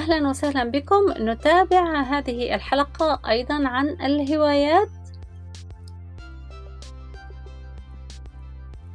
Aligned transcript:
أهلا 0.00 0.28
وسهلا 0.28 0.64
بكم 0.64 1.12
نتابع 1.18 2.00
هذه 2.02 2.54
الحلقة 2.54 3.20
أيضا 3.28 3.68
عن 3.68 3.88
الهوايات 3.88 4.88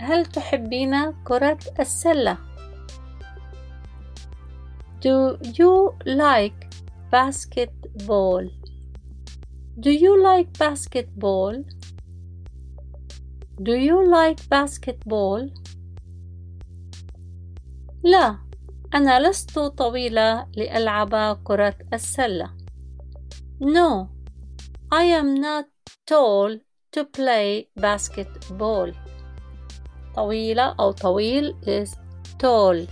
هل 0.00 0.26
تحبين 0.26 1.12
كرة 1.24 1.58
السلة؟ 1.80 2.38
Do 5.04 5.36
you 5.42 5.92
like 6.06 6.60
basketball? 7.12 8.48
Do 9.78 9.90
you 9.90 10.12
like 10.22 10.48
basketball? 10.58 11.64
Do 13.62 13.74
you 13.74 13.98
like 14.16 14.40
basketball? 14.48 15.50
لا 18.04 18.45
أنا 18.96 19.28
لست 19.28 19.58
طويلة 19.58 20.46
لألعب 20.56 21.42
كرة 21.44 21.74
السلة. 21.92 22.50
No, 23.60 24.06
I 24.94 25.04
am 25.20 25.34
not 25.34 25.66
tall 26.10 26.58
to 26.96 27.04
play 27.04 27.68
basketball. 27.80 28.94
طويلة 30.14 30.74
أو 30.80 30.90
طويل 30.90 31.56
is 31.62 31.90
tall. 32.42 32.90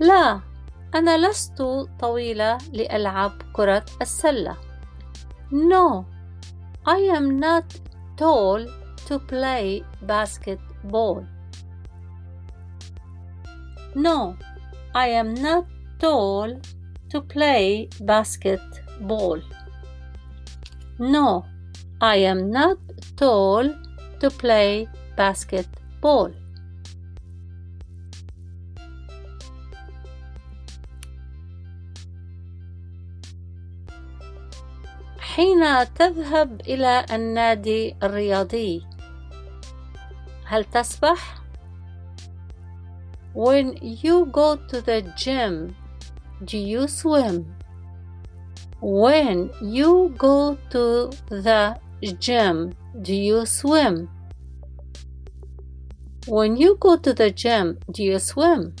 لا، 0.00 0.40
أنا 0.94 1.28
لست 1.28 1.62
طويلة 2.00 2.58
لألعب 2.72 3.32
كرة 3.52 3.84
السلة. 4.02 4.56
No, 5.50 6.04
I 6.86 7.16
am 7.18 7.40
not 7.40 7.80
tall 8.16 8.68
to 9.08 9.18
play 9.18 9.82
basketball. 10.06 11.39
No, 13.94 14.36
I 14.94 15.08
am 15.08 15.34
not 15.34 15.66
tall 15.98 16.60
to 17.10 17.20
play 17.20 17.88
basketball. 18.00 19.40
No, 20.98 21.44
I 22.00 22.16
am 22.16 22.50
not 22.50 22.78
tall 23.16 23.68
to 24.20 24.30
play 24.30 24.86
basketball. 25.16 26.30
حين 35.20 35.94
تذهب 35.94 36.60
إلى 36.60 37.06
النادي 37.12 37.96
الرياضي 38.02 38.86
هل 40.44 40.64
تسبح؟ 40.64 41.39
When 43.33 43.77
you 43.81 44.27
go 44.31 44.55
to 44.55 44.81
the 44.81 45.01
gym, 45.17 45.75
do 46.43 46.57
you 46.57 46.87
swim? 46.87 47.55
When 48.81 49.51
you 49.61 50.13
go 50.17 50.57
to 50.69 51.09
the 51.29 51.79
gym, 52.19 52.73
do 53.01 53.13
you 53.13 53.45
swim? 53.45 54.09
When 56.27 56.55
you 56.57 56.77
go 56.79 56.97
to 56.97 57.13
the 57.13 57.31
gym, 57.31 57.77
do 57.91 58.03
you 58.03 58.19
swim? 58.19 58.75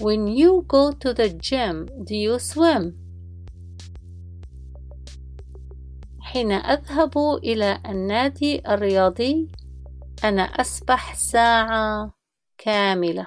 When 0.00 0.26
you 0.26 0.64
go 0.68 0.92
to 0.92 1.12
the 1.12 1.28
gym, 1.30 1.88
do 2.04 2.14
you 2.14 2.38
swim? 2.38 2.94
حين 6.20 6.52
أذهب 6.52 7.18
إلى 7.44 7.80
النادي 7.86 8.62
الرياضي 8.68 9.48
أنا 10.24 10.42
أسبح 10.42 11.14
ساعة 11.14 12.14
كاملة. 12.66 13.26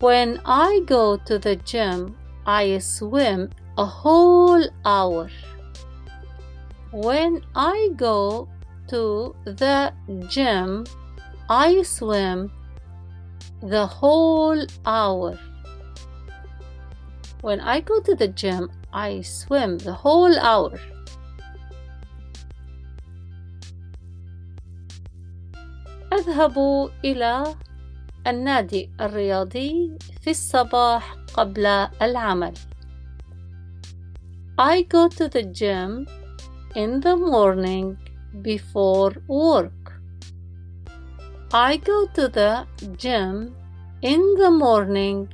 When 0.00 0.40
I 0.44 0.80
go 0.86 1.16
to 1.16 1.38
the 1.38 1.54
gym, 1.54 2.16
I 2.44 2.78
swim 2.78 3.50
a 3.78 3.84
whole 3.84 4.64
hour. 4.84 5.30
When 6.90 7.42
I 7.54 7.90
go 7.96 8.48
to 8.88 9.34
the 9.44 9.92
gym, 10.26 10.84
I 11.48 11.82
swim 11.82 12.50
the 13.62 13.86
whole 13.86 14.66
hour. 14.84 15.38
When 17.40 17.60
I 17.60 17.80
go 17.80 18.00
to 18.00 18.14
the 18.16 18.28
gym, 18.28 18.70
I 18.92 19.22
swim 19.22 19.78
the 19.78 19.92
whole 19.92 20.36
hour. 20.38 20.78
أذهب 26.12 26.56
إلى 27.04 27.54
النادي 28.26 28.90
الرياضي 29.00 29.98
في 30.20 30.30
الصباح 30.30 31.16
قبل 31.34 31.66
العمل. 32.02 32.54
I 34.58 34.82
go 34.82 35.08
to 35.08 35.28
the 35.28 35.42
gym 35.42 36.06
in 36.74 37.00
the 37.00 37.16
morning 37.16 37.96
before 38.42 39.12
work. 39.26 40.00
I 41.52 41.76
go 41.76 42.06
to 42.14 42.28
the 42.28 42.66
gym 42.96 43.54
in 44.02 44.20
the 44.36 44.50
morning 44.50 45.28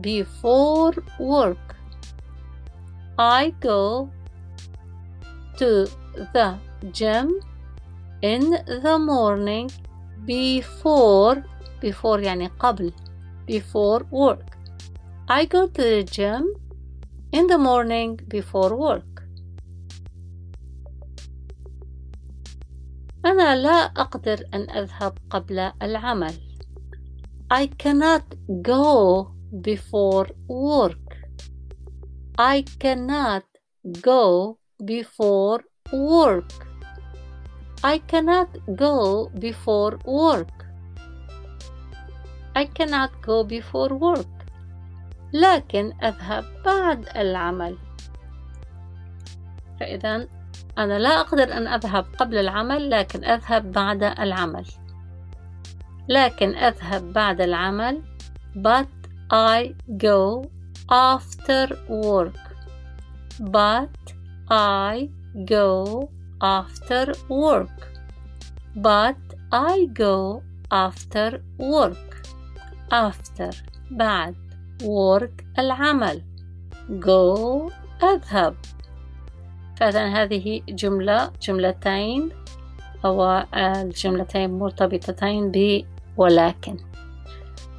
before 0.00 0.94
work. 1.18 1.76
I 3.18 3.54
go 3.60 4.10
to 5.58 5.88
the 6.34 6.58
gym 6.92 7.40
in 8.22 8.50
the 8.84 8.98
morning 8.98 9.70
before 10.24 11.42
before 11.80 12.18
يعني 12.20 12.46
قبل 12.46 12.92
before 13.50 14.02
work 14.10 14.56
I 15.28 15.44
go 15.44 15.66
to 15.66 15.82
the 15.82 16.04
gym 16.04 16.44
in 17.32 17.46
the 17.46 17.58
morning 17.58 18.16
before 18.28 18.72
work 18.72 19.16
أنا 23.26 23.56
لا 23.56 23.84
أقدر 23.96 24.44
أن 24.54 24.70
أذهب 24.70 25.18
قبل 25.30 25.58
العمل 25.82 26.34
I 27.52 27.66
cannot 27.66 28.26
go 28.62 29.30
before 29.62 30.26
work 30.48 31.06
I 32.38 32.64
cannot 32.82 33.44
go 34.00 34.58
before 34.84 35.60
work 35.92 36.66
I 37.84 37.98
cannot 37.98 38.48
go 38.76 39.30
before 39.38 39.98
work 40.04 40.66
I 42.55 42.65
cannot 42.65 43.11
go 43.21 43.43
before 43.43 43.93
work. 43.93 44.27
لكن 45.33 45.93
أذهب 46.03 46.45
بعد 46.65 47.09
العمل. 47.15 47.77
فإذا 49.79 50.27
أنا 50.77 50.99
لا 50.99 51.19
أقدر 51.19 51.53
أن 51.57 51.67
أذهب 51.67 52.05
قبل 52.19 52.37
العمل 52.37 52.89
لكن 52.89 53.23
أذهب 53.25 53.71
بعد 53.71 54.03
العمل. 54.03 54.65
لكن 56.09 56.55
أذهب 56.55 57.13
بعد 57.13 57.41
العمل 57.41 58.01
but 58.55 58.87
I 59.31 59.73
go 59.97 60.49
after 60.89 61.67
work. 61.87 62.35
but 63.39 63.89
I 64.49 65.09
go 65.45 66.09
after 66.41 67.13
work. 67.29 67.87
but 68.75 69.15
I 69.51 69.87
go 69.93 70.43
after 70.71 71.41
work. 71.57 72.10
After 72.91 73.55
بعد. 73.91 74.35
work 74.81 75.59
العمل. 75.59 76.21
go 76.89 77.71
أذهب. 78.03 78.55
فإذا 79.77 80.07
هذه 80.07 80.61
جملة 80.69 81.31
جملتين 81.41 82.29
أو 83.05 83.23
الجملتين 83.55 84.59
مرتبطتين 84.59 85.51
ب 85.51 85.85
ولكن. 86.17 86.77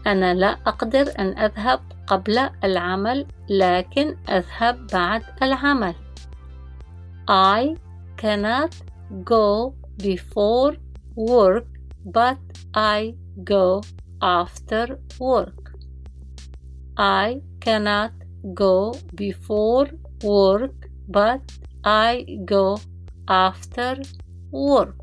أنا 0.06 0.34
لا 0.34 0.56
أقدر 0.66 1.12
أن 1.18 1.38
أذهب 1.38 1.80
قبل 2.06 2.38
العمل 2.64 3.26
لكن 3.48 4.16
أذهب 4.28 4.86
بعد 4.86 5.22
العمل. 5.42 5.94
I 7.28 7.76
cannot 8.16 8.74
go 9.24 9.74
before 9.98 10.76
work 11.16 11.66
but 12.04 12.38
I 12.74 13.14
go 13.44 13.80
after 14.22 14.98
work. 15.18 15.62
I 16.96 17.40
cannot 17.60 18.12
go 18.54 18.92
before 19.14 19.88
work, 20.22 20.78
but 21.08 21.42
I 21.84 22.24
go 22.44 22.78
after 23.28 23.94
work. 24.52 25.02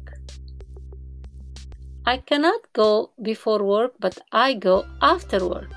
I 2.06 2.18
cannot 2.30 2.62
go 2.74 3.12
before 3.22 3.62
work, 3.76 3.94
but 4.06 4.18
I 4.32 4.54
go 4.54 4.86
after 5.02 5.40
work. 5.44 5.76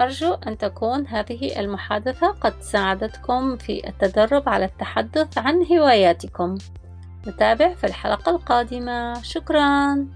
أرجو 0.00 0.34
أن 0.34 0.58
تكون 0.58 1.06
هذه 1.06 1.60
المحادثة 1.60 2.26
قد 2.26 2.60
ساعدتكم 2.60 3.56
في 3.56 3.88
التدرب 3.88 4.48
على 4.48 4.64
التحدث 4.64 5.38
عن 5.38 5.66
هواياتكم. 5.72 6.58
نتابع 7.26 7.74
في 7.74 7.86
الحلقة 7.86 8.30
القادمة. 8.30 9.22
شكراً. 9.22 10.15